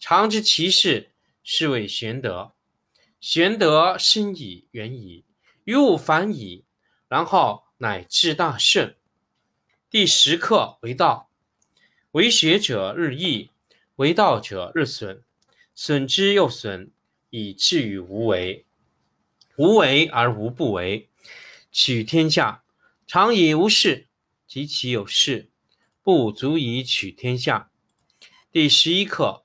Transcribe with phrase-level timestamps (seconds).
[0.00, 1.10] 常知其事，
[1.42, 2.52] 是谓玄德。
[3.20, 5.24] 玄德深矣，远矣，
[5.64, 6.64] 于物反矣，
[7.08, 8.96] 然后乃至大顺。
[9.90, 11.30] 第十课为道，
[12.12, 13.50] 为学者日益，
[13.96, 15.24] 为道者日损，
[15.74, 16.92] 损之又损，
[17.30, 18.66] 以至于无为。
[19.56, 21.08] 无为而无不为，
[21.72, 22.62] 取天下
[23.08, 24.06] 常以无事，
[24.46, 25.50] 及其有事，
[26.04, 27.72] 不足以取天下。
[28.52, 29.44] 第十一课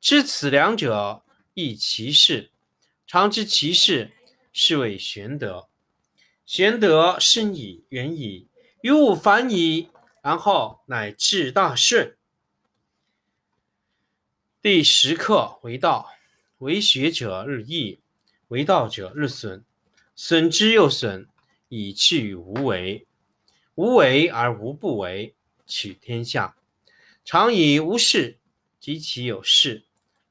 [0.00, 2.50] 知此两者，亦其事。
[3.06, 4.12] 常知其事，
[4.50, 5.68] 是谓玄德。
[6.46, 8.48] 玄德深矣，远矣，
[8.80, 9.90] 于物反矣，
[10.22, 12.16] 然后乃至大顺。
[14.62, 16.10] 第十课为道，
[16.58, 18.00] 为学者日益。
[18.48, 19.64] 为道者日损，
[20.16, 21.28] 损之又损，
[21.68, 23.06] 以至于无为。
[23.74, 25.34] 无为而无不为，
[25.66, 26.56] 取天下
[27.22, 28.38] 常以无事。
[28.80, 29.84] 及其有事，